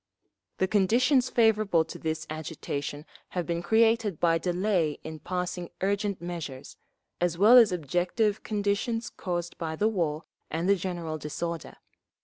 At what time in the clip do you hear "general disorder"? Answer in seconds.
10.75-11.75